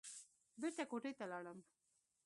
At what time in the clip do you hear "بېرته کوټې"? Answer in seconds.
0.61-1.11